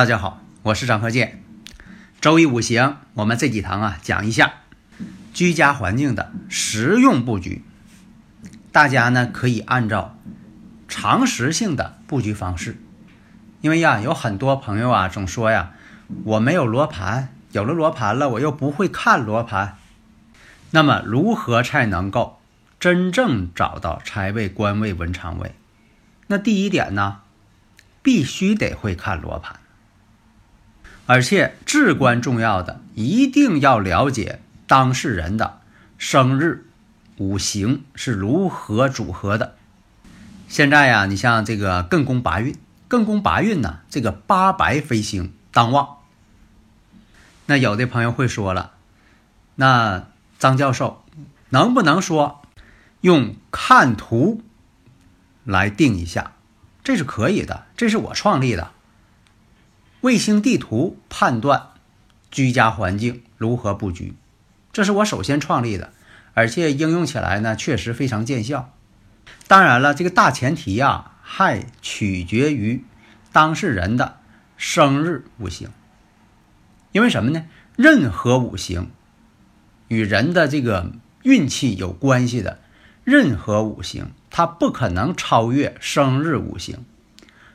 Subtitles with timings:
[0.00, 1.42] 大家好，我是张鹤剑。
[2.22, 4.54] 周易五行，我们这几堂啊讲一下
[5.34, 7.62] 居家环境的实用布局。
[8.72, 10.16] 大家呢可以按照
[10.88, 12.80] 常识性的布局方式，
[13.60, 15.72] 因为呀有很多朋友啊总说呀
[16.24, 19.76] 我没有罗盘，有了罗盘了我又不会看罗盘。
[20.70, 22.40] 那么如何才能够
[22.78, 25.54] 真正找到财位、官位、文昌位？
[26.28, 27.18] 那第一点呢，
[28.02, 29.59] 必须得会看罗盘。
[31.10, 35.58] 而且至关重要的，一定要了解当事人的
[35.98, 36.66] 生日、
[37.16, 39.56] 五行是如何组合的。
[40.46, 42.54] 现在呀，你像这个艮宫八运，
[42.88, 45.96] 艮宫八运呢，这个八白飞星当旺。
[47.46, 48.74] 那有的朋友会说了，
[49.56, 50.06] 那
[50.38, 51.04] 张教授
[51.48, 52.42] 能不能说
[53.00, 54.42] 用看图
[55.42, 56.34] 来定一下？
[56.84, 58.70] 这是可以的，这是我创立的。
[60.02, 61.68] 卫星地图判断
[62.30, 64.14] 居家环境如何布局，
[64.72, 65.92] 这是我首先创立的，
[66.32, 68.72] 而且应用起来呢确实非常见效。
[69.46, 72.82] 当然了，这个大前提呀还取决于
[73.30, 74.16] 当事人的
[74.56, 75.68] 生日五行，
[76.92, 77.44] 因为什么呢？
[77.76, 78.90] 任何五行
[79.88, 80.92] 与人的这个
[81.24, 82.58] 运气有关系的，
[83.04, 86.84] 任何五行它不可能超越生日五行，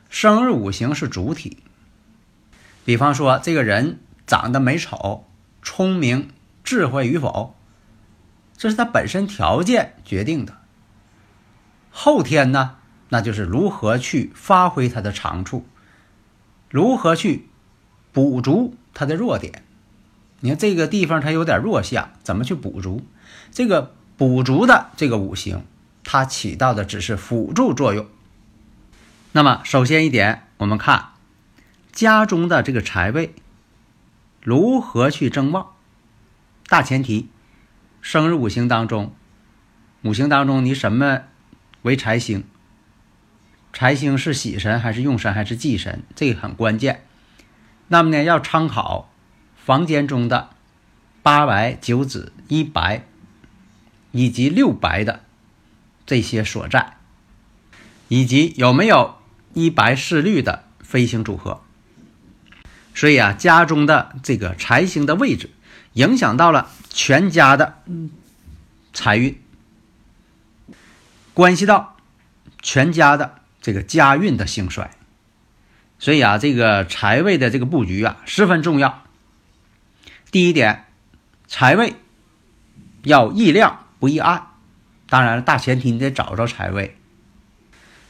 [0.08, 1.58] 生日五行是主体。
[2.86, 3.98] 比方说，这个人
[4.28, 5.26] 长得美丑、
[5.60, 6.30] 聪明、
[6.62, 7.56] 智慧与否，
[8.56, 10.58] 这是他本身条件决定的。
[11.90, 12.76] 后天呢，
[13.08, 15.66] 那就是如何去发挥他的长处，
[16.70, 17.48] 如何去
[18.12, 19.64] 补足他的弱点。
[20.38, 23.04] 你看这个地方他有点弱项，怎么去补足？
[23.50, 25.64] 这个补足的这个五行，
[26.04, 28.06] 它起到的只是辅助作用。
[29.32, 31.15] 那么，首先一点，我们看。
[31.96, 33.34] 家中的这个财位
[34.42, 35.68] 如何去争旺？
[36.68, 37.30] 大前提，
[38.02, 39.14] 生日五行当中，
[40.02, 41.22] 五行当中你什么
[41.80, 42.44] 为财星？
[43.72, 46.02] 财星是喜神还是用神还是忌神？
[46.14, 47.06] 这个很关键。
[47.88, 49.10] 那么呢，要参考
[49.56, 50.50] 房间中的
[51.22, 53.06] 八白、九紫、一白
[54.12, 55.24] 以及六白的
[56.04, 56.98] 这些所在，
[58.08, 59.16] 以及有没有
[59.54, 61.62] 一白四绿的飞星组合。
[62.96, 65.50] 所以啊，家中的这个财星的位置，
[65.92, 67.82] 影响到了全家的
[68.94, 69.38] 财运，
[71.34, 71.98] 关系到
[72.62, 74.90] 全家的这个家运的兴衰。
[75.98, 79.04] 所以啊，这个财位的这个布局啊，十分重要。
[80.30, 80.86] 第一点，
[81.46, 81.96] 财位
[83.02, 84.46] 要易亮不易暗，
[85.10, 86.96] 当然了，大前提你得找着财位。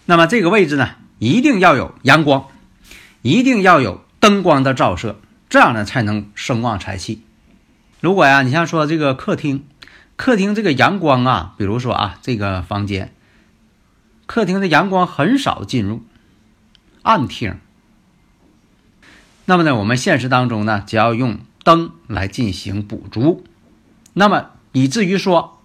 [0.04, 2.46] 那么这个位置呢，一定要有阳光，
[3.22, 4.05] 一定要有。
[4.20, 7.22] 灯光的照射，这样呢才能生旺财气。
[8.00, 9.66] 如果呀，你像说这个客厅，
[10.16, 13.12] 客厅这个阳光啊，比如说啊，这个房间，
[14.26, 16.02] 客厅的阳光很少进入，
[17.02, 17.58] 暗厅。
[19.44, 23.44] 那么呢，我们现实当中呢，只要用灯来进行补足，
[24.12, 25.62] 那么以至于说，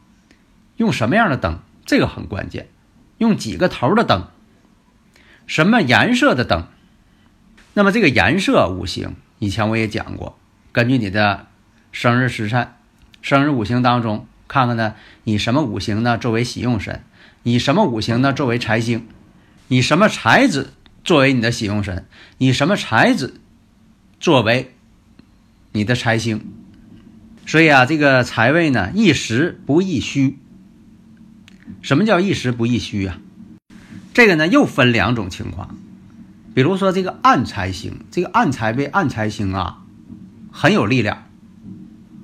[0.78, 2.70] 用什么样的灯，这个很关键，
[3.18, 4.28] 用几个头的灯，
[5.48, 6.68] 什么颜色的灯。
[7.74, 10.38] 那么这个颜色五行，以前我也讲过，
[10.74, 11.48] 根据你的
[11.92, 12.74] 生日时辰、
[13.22, 17.04] 生日五行当中，看看呢，以什么五行呢作为喜用神，
[17.44, 19.08] 以什么五行呢作为财星，
[19.70, 20.74] 以什么财子
[21.06, 22.06] 作为你的喜用神，
[22.38, 23.40] 以什么财子
[24.20, 24.74] 作为
[25.72, 26.46] 你的财星。
[27.46, 30.38] 所以啊，这个财位呢，一实不易虚。
[31.82, 33.18] 什么叫一实不易虚啊？
[34.14, 35.78] 这个呢，又分两种情况。
[36.54, 39.84] 比如说这个暗财星，这个暗财位、暗财星啊，
[40.52, 41.24] 很有力量，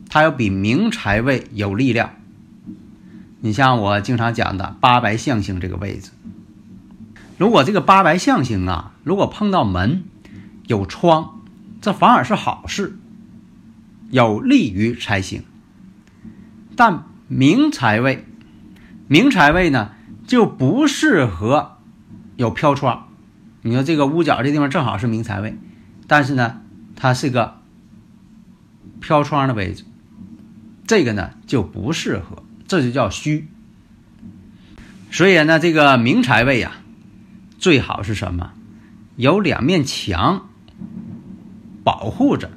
[0.10, 2.12] 它要比明财位有力量。
[3.40, 6.12] 你像我经常讲的八白象星这个位置，
[7.38, 10.04] 如果这个八白象星啊，如果碰到门
[10.68, 11.40] 有窗，
[11.80, 12.98] 这反而是好事。
[14.10, 15.44] 有利于财星。
[16.76, 18.26] 但明财位，
[19.08, 19.92] 明财位呢
[20.26, 21.78] 就不适合
[22.36, 23.07] 有飘窗。
[23.68, 25.58] 你说这个屋角这地方正好是明财位，
[26.08, 26.62] 但是呢，
[26.96, 27.60] 它是个
[29.02, 29.84] 飘窗的位置，
[30.88, 33.46] 这个呢就不适合，这就叫虚。
[35.12, 36.72] 所以呢，这个明财位呀，
[37.60, 38.54] 最好是什么？
[39.18, 40.48] 有两面墙
[41.84, 42.52] 保护着，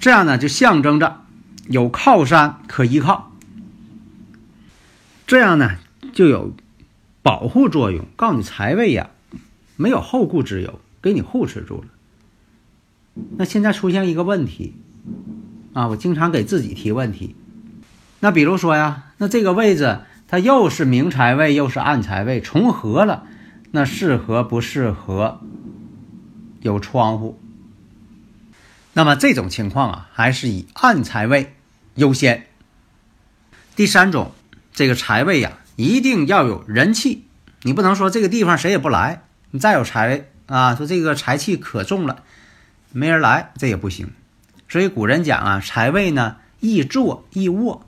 [0.00, 1.24] 这样呢就象征着
[1.68, 3.32] 有靠山可依靠，
[5.26, 5.72] 这样呢
[6.14, 6.54] 就有
[7.20, 8.06] 保护作用。
[8.16, 9.10] 告诉你财位呀，
[9.80, 11.88] 没有后顾之忧，给你护持住了。
[13.38, 14.74] 那现在出现一个问题
[15.72, 17.34] 啊，我经常给自己提问题。
[18.20, 20.00] 那比如说呀，那这个位置。
[20.32, 23.26] 它又是明财位，又是暗财位，重合了，
[23.72, 25.40] 那适合不适合
[26.60, 27.36] 有窗户？
[28.92, 31.54] 那么这种情况啊，还是以暗财位
[31.96, 32.46] 优先。
[33.74, 34.30] 第三种，
[34.72, 37.24] 这个财位呀，一定要有人气，
[37.62, 42.22] 你不能说这个地方谁也不来，你再有财啊，说这个财气可重了，
[42.92, 44.12] 没人来，这也不行。
[44.68, 47.84] 所以古人讲啊，财位呢，易坐易卧。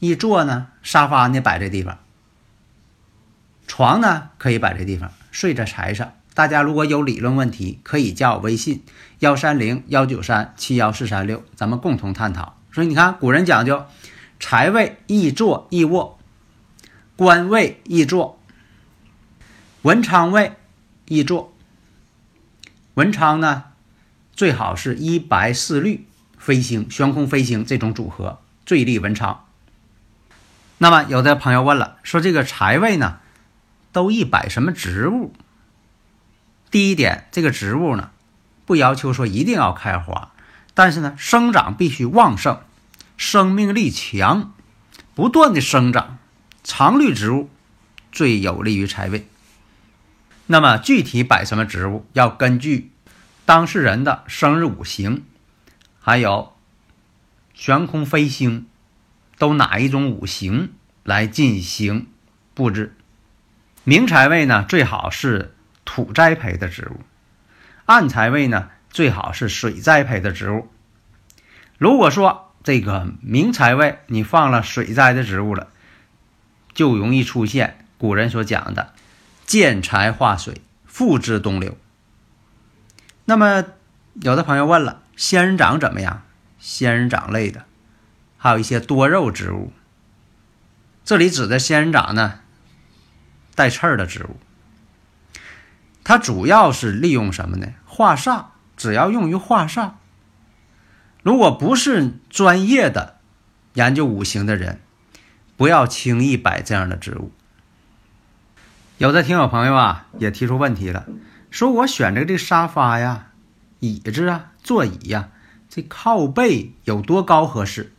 [0.00, 1.98] 一坐呢，沙发呢摆这地方，
[3.66, 6.12] 床呢可以摆这地方，睡在财上。
[6.34, 8.84] 大家如果有理论问题，可以加我微信
[9.18, 12.56] 幺三零幺九三七幺四三六，咱们共同探讨。
[12.70, 13.86] 所以你看，古人讲究
[14.38, 16.16] 财位易坐易卧，
[17.16, 18.37] 官位易坐，
[19.82, 20.56] 文昌位
[21.06, 21.54] 易坐。
[22.94, 23.66] 文昌呢，
[24.32, 29.44] 最好是一白四绿飞星，悬空飞星这种组合最利文昌。
[30.78, 33.20] 那么，有的朋友问了，说这个财位呢，
[33.92, 35.32] 都一摆什么植物？
[36.72, 38.10] 第一点，这个植物呢，
[38.66, 40.32] 不要求说一定要开花，
[40.74, 42.60] 但是呢，生长必须旺盛，
[43.16, 44.52] 生命力强，
[45.14, 46.18] 不断的生长，
[46.64, 47.48] 常绿植物
[48.10, 49.28] 最有利于财位。
[50.48, 52.90] 那么，具体摆什么植物，要根据
[53.44, 55.22] 当事人的生日五行，
[56.00, 56.54] 还有
[57.54, 58.66] 悬空飞星。
[59.38, 60.72] 都哪一种五行
[61.04, 62.08] 来进行
[62.54, 62.96] 布置？
[63.84, 65.54] 明财位呢，最好是
[65.84, 67.04] 土栽培的植物；
[67.86, 70.68] 暗财位呢，最好是水栽培的植物。
[71.78, 75.68] 如果说这个明财位你放了水栽的植物了，
[76.74, 78.92] 就容易出现古人所讲的
[79.48, 81.78] “见财化水，付之东流”。
[83.24, 83.64] 那么，
[84.20, 86.22] 有的朋友问了，仙人掌怎么样？
[86.58, 87.64] 仙人掌类的。
[88.36, 89.72] 还有一些多肉植物，
[91.02, 92.40] 这里指的仙人掌呢，
[93.54, 94.36] 带刺儿的植物，
[96.04, 97.68] 它主要是利用什么呢？
[97.86, 99.92] 化煞，只要用于化煞。
[101.22, 103.16] 如果不是专业的
[103.72, 104.82] 研究五行的人，
[105.56, 107.32] 不要轻易摆这样的植物。
[108.98, 111.06] 有的听友朋友啊，也提出问题了，
[111.52, 113.28] 说我选择这沙发呀、
[113.78, 115.28] 椅子啊、座椅呀，
[115.68, 117.92] 这靠背有多高合适？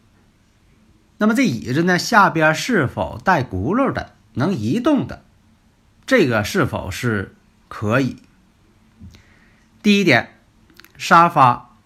[1.18, 5.24] 那么这椅子呢，下边是否带轱辘的，能移动的？
[6.06, 7.34] 这个是否是
[7.70, 8.18] 可以？
[9.82, 10.38] 第一点，
[10.98, 11.78] 沙发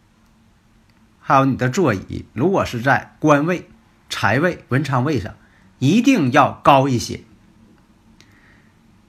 [1.20, 3.70] 还有你的座椅，如果是在官位、
[4.10, 5.36] 财位、文昌位上，
[5.78, 7.22] 一定要高一些。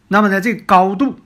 [0.08, 1.18] 那么呢，这高度，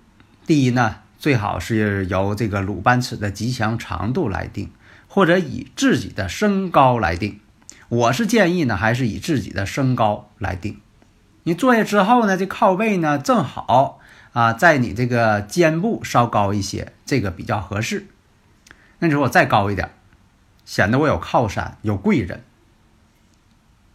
[0.47, 4.71] 第一呢，最好是由这个鲁班尺的吉祥长度来定，
[5.09, 7.41] 或者以自己的身高来定。
[7.89, 10.81] 我是建议呢，还是以自己的身高来定。
[11.43, 13.99] 你坐下之后呢，这靠背呢正好
[14.33, 18.07] 啊，在你这个肩部稍高一些，这个比较合适。
[19.01, 19.91] 那你说我再高一点，
[20.65, 22.45] 显得我有靠山，有贵人，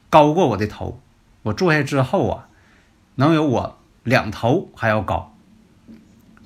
[0.10, 1.00] 高过我的头。
[1.44, 2.48] 我坐下之后啊，
[3.16, 5.36] 能有我两头还要高。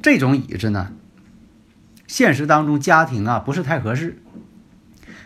[0.02, 0.94] 这种椅子呢，
[2.08, 4.22] 现实当中家庭啊不是太合适，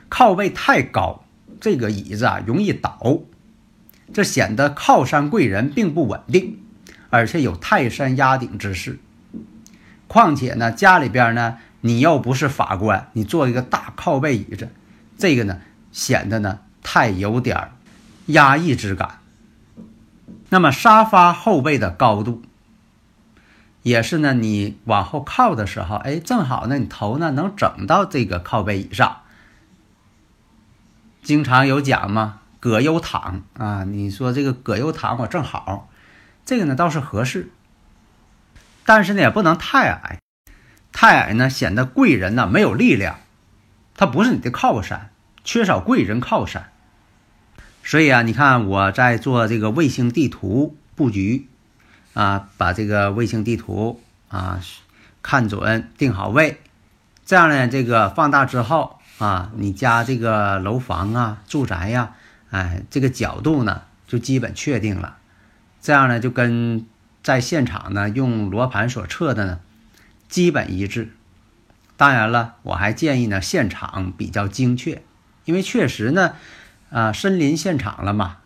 [0.10, 1.24] 靠背太高。
[1.60, 3.20] 这个椅子啊容易倒，
[4.12, 6.60] 这显得靠山贵人并不稳定，
[7.12, 8.98] 而且有泰山压顶之势。
[10.08, 14.70] 况且呢，家里边呢，你又不是法官，你坐一个大靠背椅子，
[15.20, 15.62] 这个呢
[15.92, 17.70] 显得呢太有点
[18.26, 19.21] 压抑之感。
[20.54, 22.42] 那么沙发后背的高度，
[23.84, 29.22] 也是呢，你往后靠的时候，哎，正好呢，你头呢能整到这个靠背椅上。
[31.24, 35.90] 经常有讲嘛，葛优躺啊，你说这个葛优躺我正好，
[36.44, 37.50] 这个呢倒是合适，
[38.86, 40.20] 但是呢也不能太矮，
[40.92, 43.22] 太矮呢显得贵人呢没有力量，
[43.96, 45.12] 他不是你的靠山。
[45.46, 46.71] 缺少贵人靠山。
[47.92, 51.50] 所以啊，你看我在做这个卫星地图布局
[52.14, 54.62] 啊，把这个卫星地图啊
[55.22, 56.62] 看准定好位，
[57.26, 62.14] 这样呢，这个放大之后啊，你家这个楼房啊、住宅呀，
[62.50, 65.18] 哎，这个角度呢就基本确定了。
[65.82, 66.86] 这样呢，就跟
[67.22, 69.60] 在现场呢用罗盘所测的呢
[70.30, 71.12] 基本一致。
[71.98, 75.04] 当然了，我还建议呢现场比较精确，
[75.44, 76.36] 因为确实呢。
[76.92, 78.38] 啊，身临现场了嘛？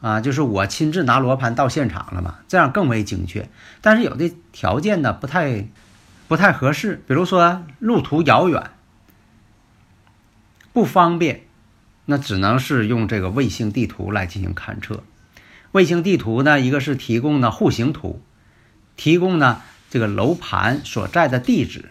[0.00, 3.50] 啊，就是我亲自拿罗盘到现场了嘛，这样更为精确。
[3.82, 5.66] 但是有的条件呢不太
[6.26, 8.70] 不太合适，比如说路途遥远
[10.72, 11.42] 不方便，
[12.06, 15.02] 那只能是用这个卫星地图来进行勘测。
[15.72, 18.22] 卫星地图呢，一个是提供的户型图，
[18.96, 21.90] 提供呢这个楼盘所在的地址。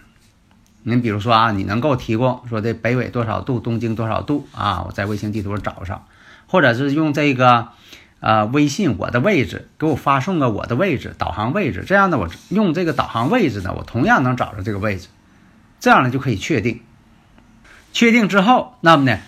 [0.83, 4.83] 您比如说啊，你能够提供说这北纬多少度，东经多少度啊？
[4.87, 6.05] 我在卫星地图上找上，
[6.47, 7.67] 或者是用这个
[8.21, 15.09] 呃微信我的位置给我发送个我的位置导航位置，这样呢，我用这个导航位置呢，我同样能找着这个位置，
[15.81, 16.81] 这样呢就可以确定。
[17.91, 19.19] 确定之后，那么呢，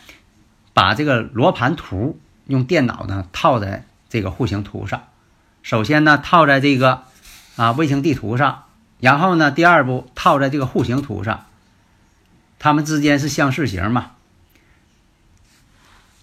[0.74, 5.04] 把这个罗盘图用电脑呢套在这个户型图上，
[5.64, 7.04] 首先呢套在这个
[7.58, 8.64] 啊卫星地图上。
[9.02, 11.48] 然后呢，第二步套在这个户型图上，
[12.60, 14.12] 它们之间是相似型嘛？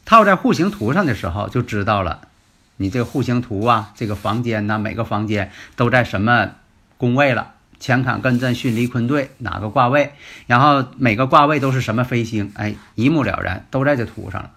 [0.07, 2.29] 套在户型图上的时候，就知道了，
[2.77, 6.53] 你这个户型图啊，这个房间呢，每个房间都在什么
[6.97, 7.55] 宫位了？
[7.81, 10.15] 乾坎艮震巽离坤兑哪个卦位？
[10.47, 12.53] 然后每个卦位都是什么飞星？
[12.55, 14.53] 哎，一目了然，都在这图上了。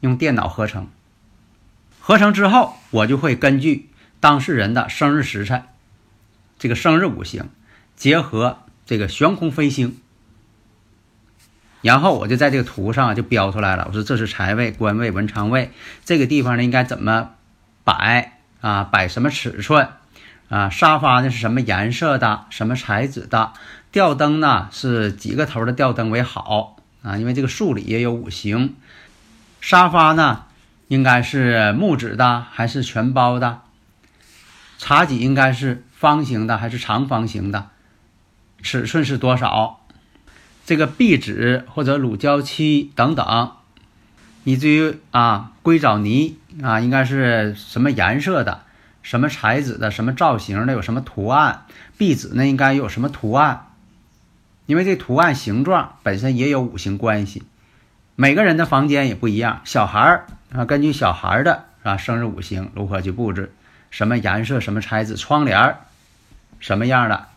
[0.00, 0.88] 用电脑合成，
[2.00, 5.64] 合成之后，我就会根据当事人的生日时辰。
[6.58, 7.50] 这个生日五行
[7.96, 9.98] 结合这个悬空飞星，
[11.82, 13.84] 然后我就在这个图上就标出来了。
[13.88, 15.70] 我说这是财位、官位、文昌位，
[16.04, 17.32] 这个地方呢应该怎么
[17.84, 18.84] 摆啊？
[18.84, 19.88] 摆什么尺寸
[20.48, 20.70] 啊？
[20.70, 22.46] 沙发呢是什么颜色的？
[22.50, 23.52] 什么材质的？
[23.90, 27.16] 吊灯呢是几个头的吊灯为好啊？
[27.18, 28.76] 因为这个数里也有五行。
[29.60, 30.44] 沙发呢
[30.88, 33.62] 应该是木质的还是全包的？
[34.78, 35.82] 茶几应该是。
[35.98, 37.70] 方形的还是长方形的？
[38.62, 39.80] 尺寸是多少？
[40.66, 43.52] 这个壁纸或者乳胶漆等等，
[44.44, 48.60] 以至于啊硅藻泥啊应该是什么颜色的？
[49.00, 49.90] 什么材质的？
[49.90, 50.74] 什么造型的？
[50.74, 51.62] 有什么图案？
[51.96, 53.68] 壁纸呢应该有什么图案？
[54.66, 57.44] 因为这图案形状本身也有五行关系，
[58.16, 59.62] 每个人的房间也不一样。
[59.64, 63.54] 小孩儿啊，根据小孩的啊生日五行如何去布置？
[63.90, 64.60] 什么颜色？
[64.60, 65.16] 什么材质？
[65.16, 65.85] 窗帘儿？
[66.58, 67.28] 什么样的，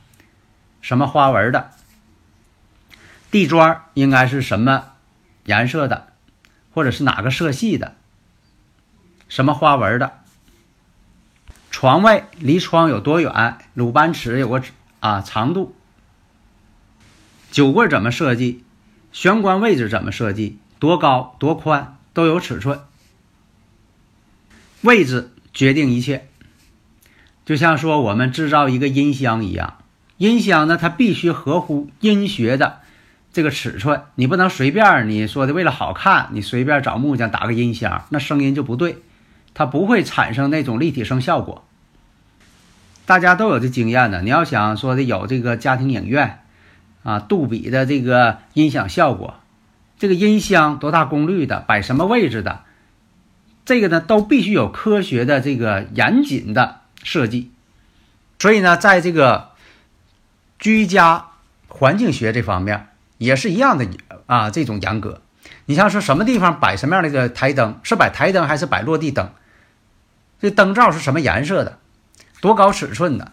[0.82, 1.72] 什么花纹的
[3.32, 4.94] 地砖应该是什么
[5.46, 6.14] 颜色的，
[6.74, 7.96] 或者是哪个色系的，
[9.28, 10.20] 什么花纹的
[11.70, 13.58] 床位离窗有多远？
[13.74, 14.64] 鲁班尺有个
[15.00, 15.76] 啊长度，
[17.52, 18.64] 酒柜怎么设计？
[19.12, 20.60] 玄关位置怎么设计？
[20.80, 22.82] 多高多宽都有尺寸，
[24.82, 26.29] 位置决定一切。
[27.50, 29.79] 就像说我们制造一个音箱一样，
[30.18, 32.82] 音箱呢，它必须合乎音学的
[33.34, 38.98] 这个尺寸，你不能随便你说的为了好看，你随便找木匠打个音箱，那声音就不对，
[39.56, 41.65] 它不会产生那种立体声效果。
[43.08, 46.41] 大家都有这经验的，你要想说的有这个家庭影院
[47.01, 49.39] 啊，杜比的这个音响效果，
[49.98, 52.60] 这个音箱多大功率的，摆什么位置的，
[53.65, 56.79] 这个呢都必须有科学的这个严谨的。
[57.03, 57.51] 设计，
[58.39, 59.51] 所以呢，在这个
[60.58, 61.27] 居家
[61.68, 63.88] 环境学这方面也是一样的
[64.25, 65.22] 啊，这种严格。
[65.65, 69.32] 你像说什么地方摆什么样的一个台灯，是摆台灯还是摆落地灯？
[70.41, 71.79] 这灯罩是什么颜色的？
[72.41, 73.32] 多高尺寸的？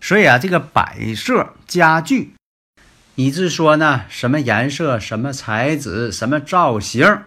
[0.00, 2.34] 所以啊，这个摆设家具，
[3.14, 7.22] 以致说呢，什么颜色、什么材质、什么造型，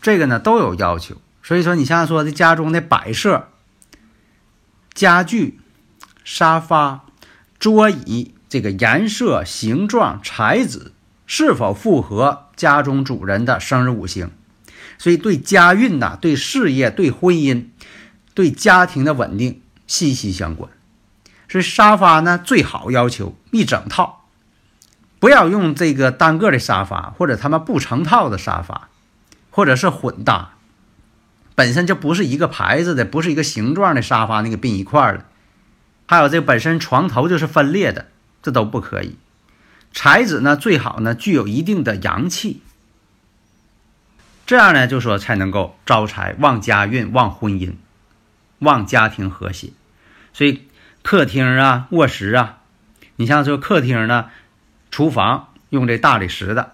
[0.00, 1.16] 这个呢都有要求。
[1.42, 3.48] 所以说，你像说的家中的摆设。
[4.94, 5.60] 家具、
[6.24, 7.06] 沙发、
[7.58, 10.92] 桌椅，这个颜色、形状、材质
[11.26, 14.30] 是否符合家中主人的生日五行？
[14.98, 17.66] 所以对家运呐、对事业、对婚姻、
[18.34, 20.70] 对家庭的稳定息息相关。
[21.48, 24.26] 所以沙发呢，最好要求一整套，
[25.18, 28.88] 不要用这个单个的沙发，或者他们不成套的沙发，
[29.50, 30.54] 或者是混搭。
[31.54, 35.24] 本身就不是一个牌子的，不是一个形状的沙发，那个并一块儿的，
[36.06, 38.08] 还有这本身床头就是分裂的，
[38.42, 39.16] 这都不可以。
[39.92, 42.62] 材质呢最好呢具有一定的阳气，
[44.46, 47.74] 这样呢，就说才能够招财、旺家运、旺婚姻、
[48.60, 49.70] 旺家庭和谐。
[50.32, 50.66] 所以
[51.02, 52.60] 客厅啊、卧室啊，
[53.16, 54.30] 你像说客厅呢，
[54.90, 56.72] 厨房用这大理石的，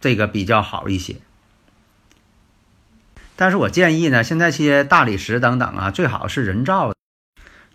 [0.00, 1.16] 这个比较好一些。
[3.40, 6.96] 但是我建议呢，现在些大理石等等啊，最好是人造的，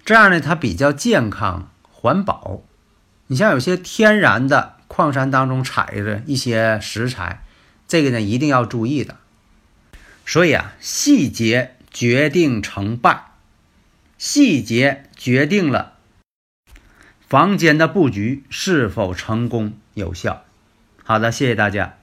[0.03, 2.63] 这样呢，它比较健康、环保。
[3.27, 7.45] 你像有些天然的矿山当中采的一些石材，
[7.87, 9.15] 这个呢一定要注意的。
[10.25, 13.27] 所以啊，细节决定成败，
[14.17, 15.93] 细节决定了
[17.25, 20.43] 房间的布局是否成功有效。
[21.05, 22.02] 好的，谢谢大家。